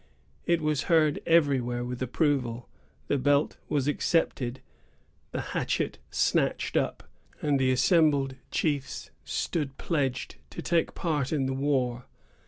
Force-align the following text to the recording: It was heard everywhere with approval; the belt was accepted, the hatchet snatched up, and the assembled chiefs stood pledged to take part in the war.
It 0.47 0.61
was 0.61 0.85
heard 0.89 1.19
everywhere 1.27 1.85
with 1.85 2.01
approval; 2.01 2.67
the 3.05 3.19
belt 3.19 3.57
was 3.69 3.87
accepted, 3.87 4.59
the 5.31 5.41
hatchet 5.53 5.99
snatched 6.09 6.75
up, 6.75 7.03
and 7.39 7.59
the 7.59 7.71
assembled 7.71 8.33
chiefs 8.49 9.11
stood 9.23 9.77
pledged 9.77 10.37
to 10.49 10.61
take 10.63 10.95
part 10.95 11.31
in 11.31 11.45
the 11.45 11.53
war. 11.53 12.07